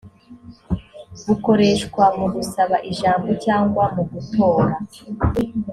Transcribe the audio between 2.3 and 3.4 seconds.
gusaba ijambo